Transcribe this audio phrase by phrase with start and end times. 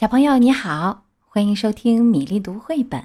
[0.00, 3.02] 小朋友你好，欢迎收听米粒读绘本《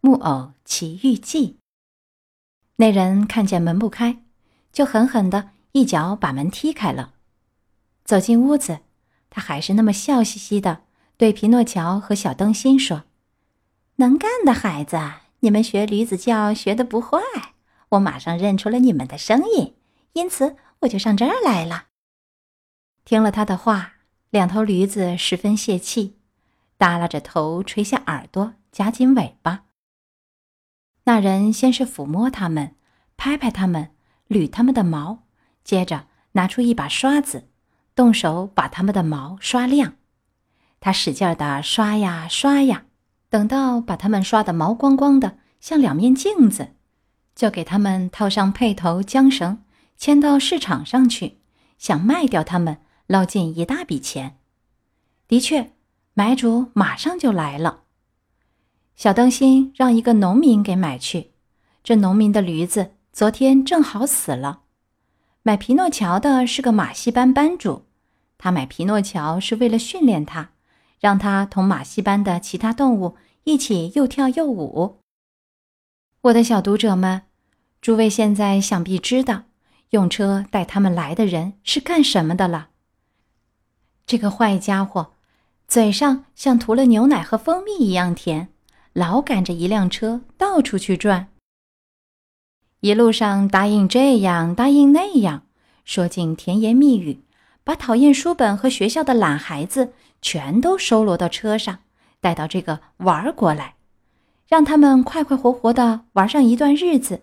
[0.00, 1.48] 木偶奇遇记》。
[2.76, 4.22] 那人看见门不开，
[4.72, 7.14] 就狠狠的一脚把门踢开了。
[8.04, 8.82] 走进屋子，
[9.30, 10.82] 他还是那么笑嘻嘻的
[11.16, 13.02] 对皮诺乔和小灯芯说
[13.98, 14.96] ：“能干的孩子，
[15.40, 17.18] 你们学驴子叫学的不坏。
[17.88, 19.74] 我马上认出了你们的声音，
[20.12, 21.86] 因此我就上这儿来了。”
[23.04, 23.91] 听了他的话。
[24.32, 26.16] 两头驴子十分泄气，
[26.78, 29.64] 耷拉着头，垂下耳朵，夹紧尾巴。
[31.04, 32.74] 那人先是抚摸它们，
[33.18, 33.90] 拍拍它们，
[34.30, 35.24] 捋它们的毛，
[35.62, 37.50] 接着拿出一把刷子，
[37.94, 39.96] 动手把它们的毛刷亮。
[40.80, 42.86] 他使劲地刷呀刷呀，
[43.28, 46.70] 等到把它们刷得毛光光的，像两面镜子，
[47.34, 49.62] 就给它们套上配头缰绳，
[49.98, 51.36] 牵到市场上去，
[51.76, 52.78] 想卖掉它们。
[53.12, 54.38] 捞进一大笔钱，
[55.28, 55.72] 的确，
[56.14, 57.82] 买主马上就来了。
[58.96, 61.32] 小灯芯让一个农民给买去，
[61.84, 64.62] 这农民的驴子昨天正好死了。
[65.42, 67.84] 买皮诺乔的是个马戏班班主，
[68.38, 70.52] 他买皮诺乔是为了训练他，
[70.98, 75.00] 让他同马戏班的其他动物一起又跳又舞。
[76.22, 77.24] 我的小读者们，
[77.82, 79.42] 诸位现在想必知道，
[79.90, 82.70] 用车带他们来的人是干什么的了。
[84.06, 85.12] 这个坏家伙，
[85.68, 88.48] 嘴上像涂了牛奶和蜂蜜一样甜，
[88.92, 91.28] 老赶着一辆车到处去转。
[92.80, 95.44] 一路上答应这样，答应那样，
[95.84, 97.22] 说尽甜言蜜语，
[97.62, 101.78] 把讨厌书本和学校的懒孩子全都收罗到车上，
[102.20, 103.76] 带到这个玩国来，
[104.48, 107.22] 让他们快快活活的玩上一段日子。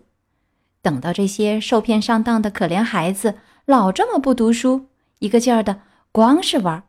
[0.82, 3.34] 等到这些受骗上当的可怜孩子
[3.66, 4.86] 老这么不读书，
[5.18, 5.82] 一个劲儿的。
[6.12, 6.82] 光是玩，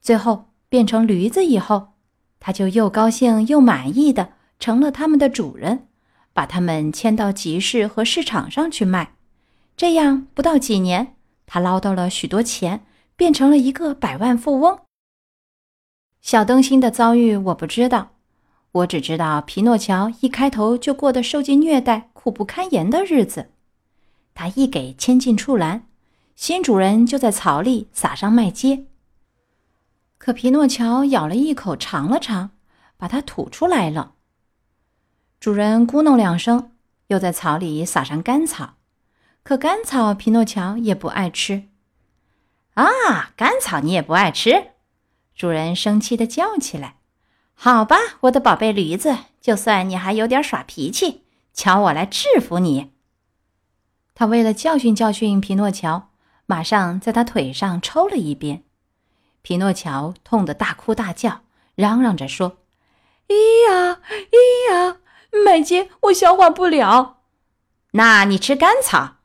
[0.00, 1.94] 最后变成驴子以后，
[2.38, 5.88] 他就又高兴又满意的成了他们的主人，
[6.32, 9.16] 把他们牵到集市和市场上去卖。
[9.76, 12.84] 这样不到几年，他捞到了许多钱，
[13.16, 14.78] 变成了一个百万富翁。
[16.20, 18.10] 小灯芯的遭遇我不知道，
[18.70, 23.50] 我只知道皮诺乔一开头就过得受尽虐待、苦不堪言的日子。
[24.34, 25.86] 他一给牵进畜栏。
[26.38, 28.84] 新主人就在草里撒上麦秸，
[30.18, 32.52] 可皮诺乔咬了一口，尝了尝，
[32.96, 34.12] 把它吐出来了。
[35.40, 36.70] 主人咕哝两声，
[37.08, 38.74] 又在草里撒上干草，
[39.42, 41.64] 可干草皮诺乔也不爱吃。
[42.74, 44.68] 啊，干草你也不爱吃？
[45.34, 46.98] 主人生气的叫起来
[47.52, 52.92] ：“好吧，我的宝贝驴子，就算你还有点耍脾气，瞧我来制服你。”
[54.14, 56.07] 他为了教训教训皮诺乔。
[56.50, 58.64] 马上在他腿上抽了一鞭，
[59.42, 61.42] 皮诺乔痛得大哭大叫，
[61.74, 62.56] 嚷嚷着说
[63.28, 64.00] ：“咿呀
[64.30, 64.96] 咿呀，
[65.44, 67.18] 麦秸我消化不了。”
[67.92, 69.16] 那你吃甘草。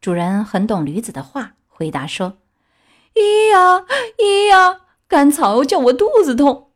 [0.00, 2.38] 主人很懂驴子的话，回答说
[3.14, 3.84] ：“咿呀
[4.16, 6.70] 咿呀，甘草叫我肚子痛。”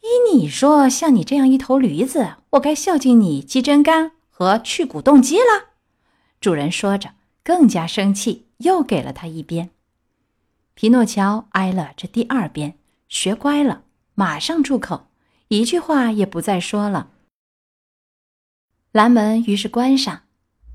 [0.00, 5.70] 依你说，像你这样一头驴子，我该孝敬你鸡胗肝和去骨动鸡了。
[6.40, 8.45] 主人说着，更加生气。
[8.58, 9.70] 又给了他一鞭，
[10.74, 12.78] 皮诺乔挨了这第二鞭，
[13.08, 13.84] 学乖了，
[14.14, 15.08] 马上住口，
[15.48, 17.12] 一句话也不再说了。
[18.92, 20.22] 蓝门于是关上，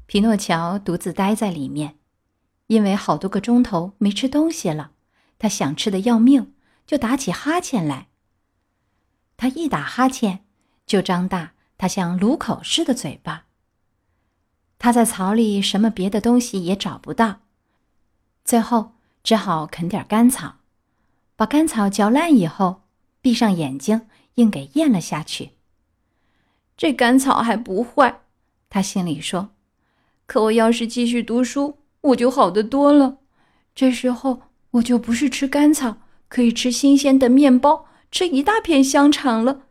[0.06, 1.97] 皮诺乔独自待在里面，
[2.68, 4.92] 因为好多个钟头没吃东西了，
[5.40, 6.53] 他想吃的要命，
[6.86, 8.09] 就打起哈欠来。
[9.38, 10.46] 他一打哈欠，
[10.86, 13.48] 就张大他像卤口似的嘴巴。
[14.78, 17.41] 他在草里什么别的东西也找不到。
[18.44, 18.94] 最后
[19.24, 20.56] 只好啃点干草，
[21.35, 22.81] 把干草嚼烂以后，
[23.22, 25.52] 闭上眼睛，硬给咽了下去。
[26.75, 28.22] 这干草还不坏，
[28.69, 29.50] 他心里说。
[30.25, 33.18] 可我要是继续读书，我就好得多了。
[33.75, 34.41] 这时候
[34.72, 35.97] 我就不是吃干草，
[36.28, 39.63] 可以吃新鲜的面包，吃一大片香肠了。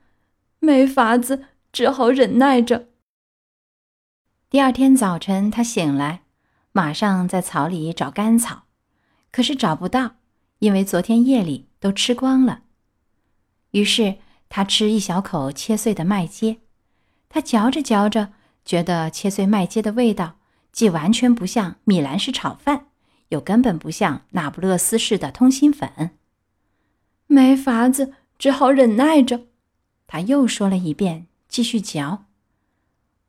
[0.58, 2.88] 没法子，只好忍耐着。
[4.48, 6.22] 第二天早晨，他醒来。
[6.72, 8.64] 马上在草里找干草，
[9.32, 10.16] 可是找不到，
[10.60, 12.62] 因为昨天夜里都吃光了。
[13.72, 14.18] 于是
[14.48, 16.58] 他吃一小口切碎的麦秸，
[17.28, 18.32] 他嚼着嚼着，
[18.64, 20.38] 觉得切碎麦秸的味道
[20.72, 22.86] 既完全不像米兰式炒饭，
[23.28, 26.12] 又根本不像那不勒斯式的通心粉。
[27.26, 29.46] 没法子，只好忍耐着。
[30.06, 32.26] 他又说了一遍，继续嚼。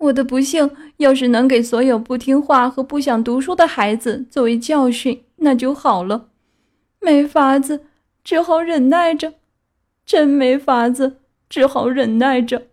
[0.02, 6.30] 我的不幸，要是能给所有不听话和不想读书的孩子作为教训，那就好了。
[7.00, 7.86] 没法子，
[8.24, 9.34] 只好忍耐着。
[10.04, 12.64] 真没法子，只好忍耐着。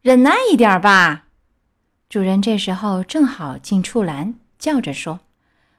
[0.00, 1.26] 忍耐一点吧。
[2.08, 5.20] 主人这时候正好进畜栏，叫着说：“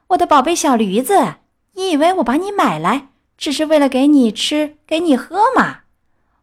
[0.08, 1.34] 我的宝贝小驴子，
[1.74, 5.80] 你以为我把你买来只是为了给你吃、给你喝吗？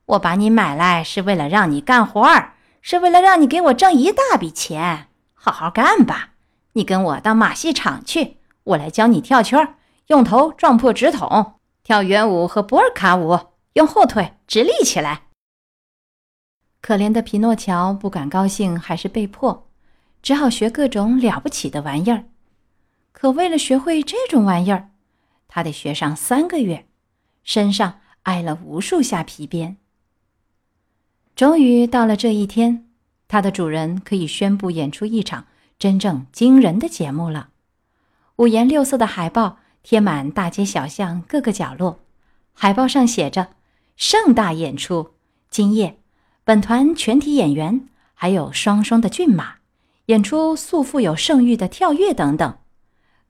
[0.06, 5.08] 我把你买来是为了让你干活儿，是为了让你给我挣一大笔钱。
[5.34, 6.32] 好好干吧，
[6.74, 9.76] 你跟我到马戏场去，我来教你跳圈，
[10.08, 13.40] 用头撞破纸筒。”跳圆舞和波尔卡舞，
[13.74, 15.24] 用后腿直立起来。
[16.80, 19.68] 可怜的皮诺乔不管高兴还是被迫，
[20.22, 22.26] 只好学各种了不起的玩意儿。
[23.12, 24.92] 可为了学会这种玩意儿，
[25.48, 26.88] 他得学上三个月，
[27.44, 29.78] 身上挨了无数下皮鞭。
[31.36, 32.88] 终于到了这一天，
[33.28, 35.48] 它的主人可以宣布演出一场
[35.80, 37.50] 真正惊人的节目了。
[38.38, 39.58] 五颜六色的海报。
[39.84, 42.02] 贴满大街小巷各个角落，
[42.54, 43.56] 海报上写着
[43.98, 45.16] “盛大演出，
[45.50, 45.98] 今夜
[46.44, 49.56] 本团全体演员还有双双的骏马
[50.06, 52.60] 演出素富有盛誉的跳跃等等，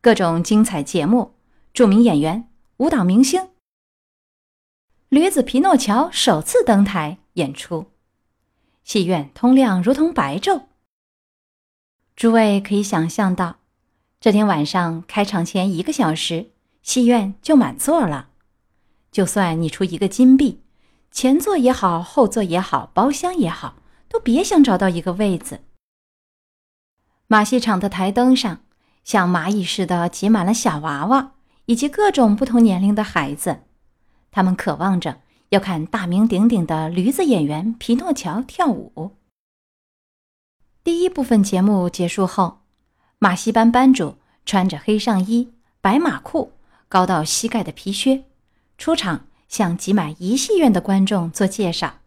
[0.01, 1.35] 各种精彩节目，
[1.73, 3.47] 著名演员、舞蹈明星，
[5.07, 7.85] 驴子皮诺乔首次登台演出，
[8.83, 10.63] 戏院通亮如同白昼。
[12.15, 13.57] 诸位可以想象到。
[14.19, 16.51] 这天晚上开场前一个小时，
[16.83, 18.29] 戏院就满座了。
[19.11, 20.61] 就算你出一个金币，
[21.09, 25.61] 前座也好，后座也好，包厢也好，都别想找到一个位子。
[27.25, 28.61] 马戏场的台灯上，
[29.03, 31.31] 像蚂蚁似的挤满了小娃娃
[31.65, 33.63] 以及各种不同年龄的孩子，
[34.29, 35.21] 他们渴望着
[35.51, 39.15] 要看大名鼎鼎的驴子演员皮诺乔跳舞。
[40.83, 42.57] 第一部分节目结束后。
[43.23, 44.15] 马戏班班主
[44.47, 46.53] 穿着黑上衣、白马裤、
[46.89, 48.23] 高到膝盖的皮靴，
[48.79, 51.99] 出场向挤满一戏院的观众做介绍。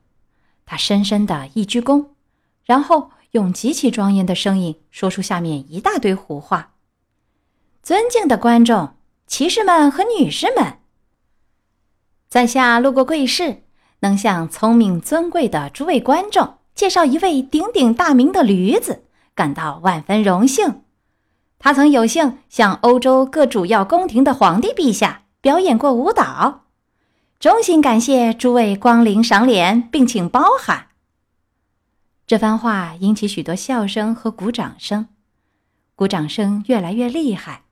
[0.67, 2.07] 他深深的一鞠躬，
[2.65, 6.73] 然后用极其庄严的声音说出下面一大堆胡话
[7.81, 8.97] ：“尊敬的观众、
[9.29, 10.79] 骑士们和女士们，
[12.35, 13.63] 在下路过贵市，
[14.01, 19.05] 能向聪明尊贵的诸位观众介绍一位鼎鼎大名的驴子，
[19.37, 20.83] 感到万分荣幸。”
[21.61, 26.65] 他曾有幸向欧洲各主要宫廷的皇帝陛下表演过舞蹈，
[27.39, 30.89] 衷心感谢诸位光临赏脸，并请包涵。
[32.27, 35.07] 这番话引起许多笑声和鼓掌声，
[35.95, 37.63] 鼓掌声越来越厉害。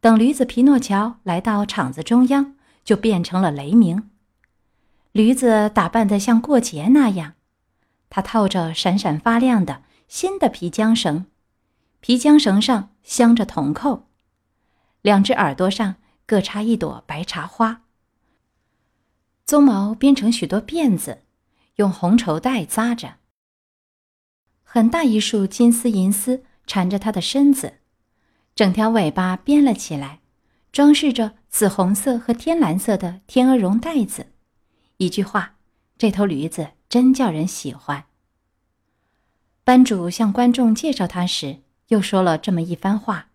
[0.00, 2.54] 等驴子皮诺乔来到场子中央，
[2.84, 4.10] 就变成了雷鸣。
[5.12, 7.34] 驴子打扮得像过节那样，
[8.08, 11.26] 它套着闪闪发亮的新的皮缰绳。
[12.00, 14.06] 皮缰绳上镶着铜扣，
[15.02, 17.82] 两只耳朵上各插一朵白茶花。
[19.46, 21.24] 鬃毛编成许多辫子，
[21.76, 23.16] 用红绸带扎着。
[24.62, 27.80] 很大一束金丝银丝缠着它的身子，
[28.54, 30.20] 整条尾巴编了起来，
[30.70, 34.26] 装饰着紫红色和天蓝色的天鹅绒带子。
[34.96, 35.56] 一句话，
[35.98, 38.04] 这头驴子真叫人喜欢。
[39.64, 41.58] 班主向观众介绍他时。
[41.90, 43.30] 又说了这么一番话：“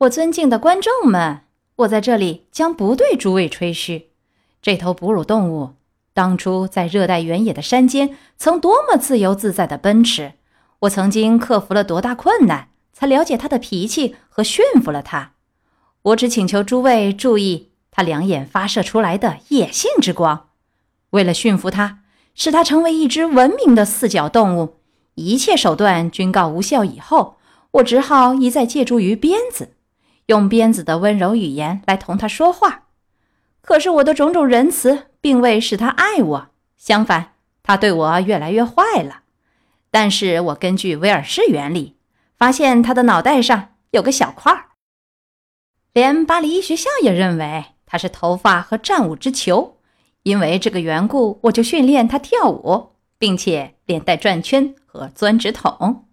[0.00, 1.44] 我尊敬的观众们，
[1.76, 4.10] 我在这里将不对诸位吹嘘。
[4.60, 5.76] 这头哺乳动物
[6.12, 10.34] 当初在热带原野的山间，曾多么自由自在的奔驰。
[10.80, 15.32] 我曾经克服了多大困难，才了解它的脾气和驯服了它。
[16.04, 20.48] 我只请求诸位注意它两眼发射出来的野性之光。
[21.10, 22.00] 为了驯服它，
[22.34, 24.80] 使它成为一只文明的四脚动物。”
[25.16, 27.36] 一切手段均告无效以后，
[27.70, 29.76] 我只好一再借助于鞭子，
[30.26, 32.86] 用鞭子的温柔语言来同他说话。
[33.60, 39.20] 可是我的种种仁慈并未使他爱我，相反，他对我越来越坏了。
[39.92, 41.94] 但是我根据威尔士原理，
[42.36, 44.73] 发现他的脑袋上有个小块儿。
[45.94, 49.78] 连巴黎医学校也认为他是头发和战舞之球，
[50.24, 52.90] 因为这个缘故，我就训练他跳舞。
[53.16, 56.04] 并且连带转圈和钻纸筒，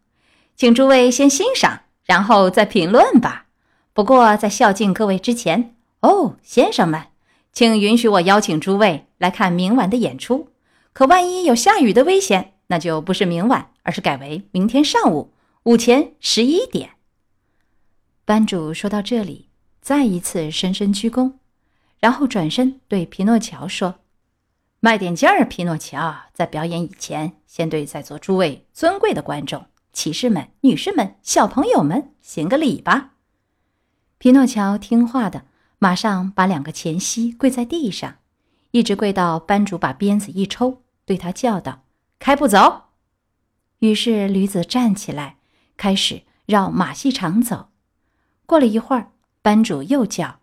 [0.56, 3.48] 请诸位先欣赏，然后再评论吧。
[3.92, 7.08] 不过在孝敬各位之前，哦，先生们，
[7.52, 10.50] 请允许我邀请诸位来看明晚的演出。
[10.94, 15.34] 可万一有下雨的危险，那就不是明晚，而是改为明天上午
[15.64, 16.92] 午前十一点。
[18.24, 19.50] 班主说到这里，
[19.82, 21.34] 再一次深深鞠躬，
[22.00, 23.96] 然后转身对皮诺乔说。
[24.80, 26.24] 卖点劲儿，皮诺乔！
[26.34, 33.12] 在表演以前，先对在座诸位尊贵的观众、骑士们、女士们、小朋友们行个礼吧。
[34.18, 35.46] 皮诺乔听话的，
[35.78, 38.18] 马上把两个前膝跪在地上，
[38.72, 41.84] 一直跪到班主把鞭子一抽，对他叫道
[42.18, 42.86] ：“开步走。”
[43.80, 45.38] 于是驴子站起来，
[45.78, 47.70] 开始绕马戏场走。
[48.48, 49.12] 过了一会儿，
[49.42, 50.40] 班主又叫：“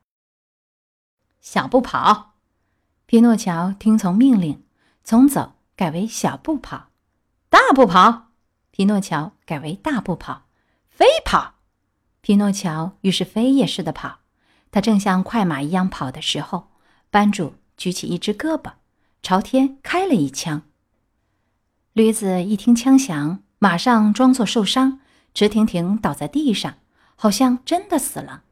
[1.41, 2.35] 小步跑。”
[3.07, 4.65] 皮诺乔听从命令，
[5.05, 6.89] 从走改为小步跑，
[7.49, 8.33] 大步跑。
[8.71, 10.47] 皮诺乔改为大步跑，
[10.91, 11.55] 飞跑。
[12.21, 14.19] 皮诺乔于是飞也似的跑。
[14.71, 16.73] 他正像快马一样跑的时候，
[17.11, 18.73] 班主举起一只胳膊，
[19.23, 20.63] 朝天开了一枪。
[21.93, 25.01] 驴子一听枪响，马上装作受伤，
[25.33, 26.75] 直挺挺倒在地上，
[27.17, 28.43] 好像真的死了。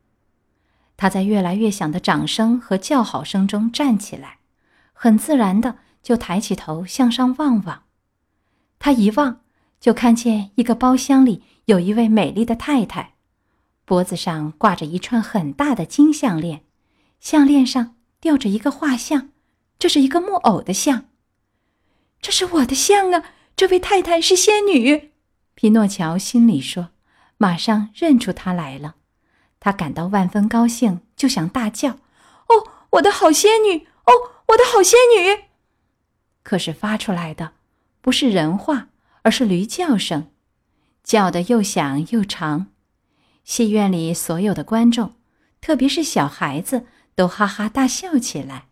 [0.96, 4.38] 他在越来越响的掌声和叫好声中站起来。
[4.92, 7.82] 很自然的就抬起头向上望望，
[8.78, 9.40] 他一望
[9.78, 13.14] 就看见一个包厢里有一位美丽的太太，
[13.84, 16.62] 脖子上挂着一串很大的金项链，
[17.20, 19.28] 项链上吊着一个画像，
[19.78, 21.04] 这是一个木偶的像。
[22.22, 23.22] 这是我的像啊！
[23.54, 25.12] 这位太太是仙女，
[25.54, 26.88] 匹诺乔心里说，
[27.36, 28.96] 马上认出她来了。
[29.66, 31.98] 他感到万分高兴，就想大叫
[32.46, 33.88] ：“哦，我的好仙女！
[34.04, 34.12] 哦！”
[34.46, 35.46] 我的好仙女，
[36.44, 37.54] 可是发出来的
[38.00, 38.90] 不是人话，
[39.22, 40.30] 而是驴叫声，
[41.02, 42.68] 叫的又响又长。
[43.42, 45.16] 戏院里所有的观众，
[45.60, 48.68] 特别是小孩子，都哈哈大笑起来。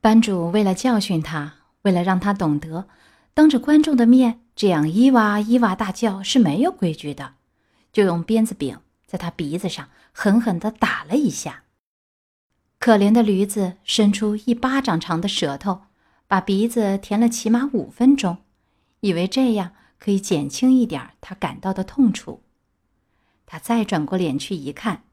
[0.00, 2.86] 班主为了教训他，为了让他懂得，
[3.34, 7.34] 当着观众的面这样伊哇伊哇大叫是没有规矩的，
[7.92, 8.78] 就用鞭子柄
[9.12, 11.64] 在他鼻子上狠狠地打了一下。
[12.78, 15.82] 可怜的驴子伸出一巴掌长的舌头，
[16.26, 18.38] 把鼻子舔了起码五分钟，
[19.00, 22.42] 以为这样可以减轻一点他感到的痛楚。
[23.44, 25.04] 他再转过脸去一看，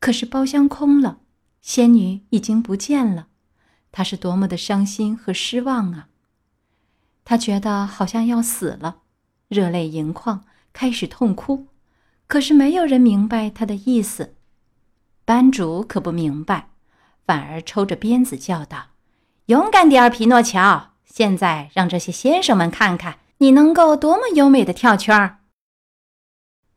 [0.00, 1.18] 可是包厢空了，
[1.60, 3.28] 仙女已经不见了。
[3.92, 6.08] 他是多么的伤心和失望啊！
[7.26, 9.02] 他觉得好像要死了，
[9.48, 11.68] 热泪盈眶，开始痛哭。
[12.34, 14.34] 可是没有人明白他的意思，
[15.24, 16.70] 班主可不明白。
[17.24, 18.86] 反而抽着鞭子叫道
[19.46, 20.94] ：“勇敢点儿，匹诺乔！
[21.04, 25.42] 现在让这些先生们看看你能够多么优美的跳圈儿。”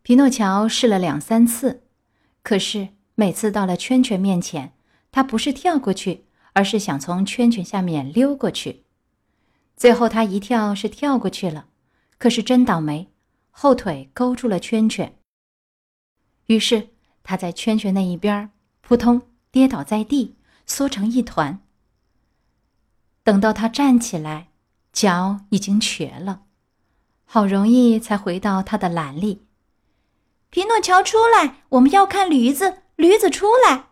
[0.03, 1.81] 匹诺乔试了两三次，
[2.43, 4.73] 可是每次到了圈圈面前，
[5.09, 8.83] 他不是跳过去，而是想从圈圈下面溜过去。
[9.75, 11.65] 最后他一跳是跳过去了，
[12.19, 13.09] 可是真倒霉，
[13.49, 15.16] 后腿勾住了圈圈。
[16.47, 16.89] 于是
[17.23, 18.49] 他在圈圈那一边
[18.81, 20.33] 扑通跌倒在地。
[20.69, 21.61] 缩成一团。
[23.23, 24.49] 等到他站起来，
[24.91, 26.41] 脚已经瘸了，
[27.23, 29.43] 好容易才回到他的篮里。
[30.49, 32.83] 匹诺乔出来，我们要看驴子！
[32.97, 33.85] 驴子出来！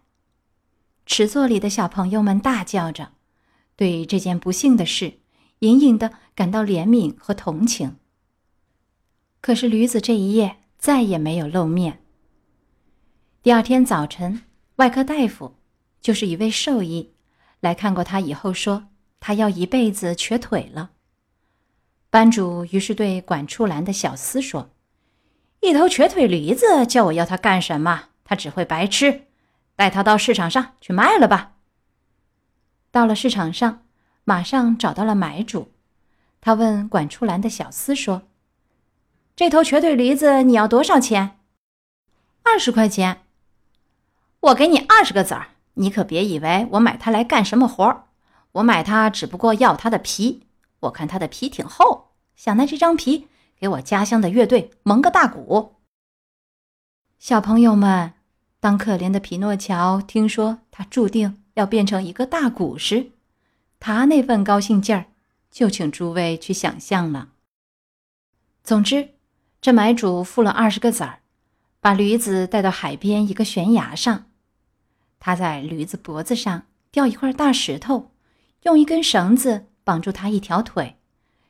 [1.06, 3.14] 池座里的小朋友们大叫着，
[3.78, 5.20] 对这件不幸的事
[5.60, 7.96] 隐隐的感到怜悯和同情。
[9.40, 12.05] 可是驴子这一夜再也没有露面。
[13.46, 14.42] 第二天早晨，
[14.78, 15.54] 外科大夫。
[16.02, 17.14] 就是一位兽医
[17.60, 18.88] 来看过他以后说，
[19.20, 20.90] 他要一辈子瘸腿了。
[22.10, 24.72] 班主于是对管畜栏的小厮说
[25.62, 28.06] ：“一头瘸腿驴子，叫我要他干什么？
[28.24, 29.26] 他只会白吃，
[29.76, 31.52] 带他到市场上去卖了吧。”
[32.90, 33.86] 到了市场上，
[34.24, 35.72] 马上找到了买主。
[36.42, 38.24] 他问管处栏的小厮说
[39.38, 41.38] ：“这头瘸腿驴子你要多少钱
[42.42, 43.22] ？”“二十块钱。
[44.46, 48.06] ”“我给你二十个子儿。”你可别以为我买它来干什么活儿，
[48.54, 50.44] 我买它只不过要它的皮。
[50.80, 53.28] 我看它的皮挺厚，想拿这张皮
[53.60, 55.76] 给我家乡的乐队蒙个大鼓。
[57.20, 58.14] 小朋友们，
[58.62, 63.12] 当可怜的匹诺乔听说他注定要变成一个大鼓时，
[63.82, 65.08] 他那份高兴劲儿，
[65.52, 67.32] 就请诸位去想象了。
[68.64, 69.10] 总之，
[69.60, 71.20] 这买主付了二十个子儿，
[71.82, 74.28] 把驴子带到海边一个悬崖上。
[75.26, 78.12] 他在驴子脖子上吊一块大石头，
[78.62, 80.98] 用一根绳子绑住他一条腿，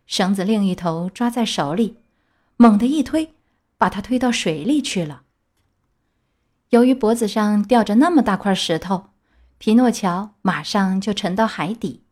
[0.07, 1.97] 绳子另一头抓在手里，
[2.55, 3.33] 猛地一推，
[3.77, 5.23] 把他推到水里去了。
[6.69, 9.07] 由于脖子上吊着那么大块石头，
[9.57, 12.03] 皮诺乔马上就沉到海底。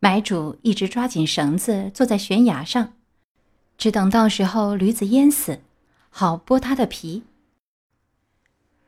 [0.00, 2.94] 买主一直抓紧绳子，坐在悬崖上，
[3.78, 5.60] 只等到时候驴子淹死，
[6.10, 7.22] 好剥他的皮。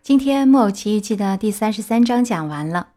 [0.05, 2.89] 今天《木偶奇遇记》的第三十三章讲完了。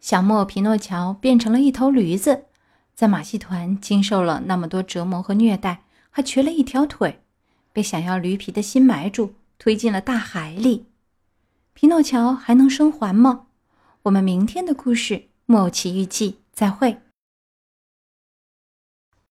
[0.00, 2.44] 小木偶匹诺乔变成了一头驴子，
[2.94, 7.22] 在马戏团经受了那么多折磨和虐待，还瘸了一条腿，
[7.72, 10.84] 被想要驴皮的新买主推进了大海里。
[11.72, 13.46] 匹诺乔还能生还吗？
[14.02, 16.98] 我们明天的故事木偶奇遇记》再会。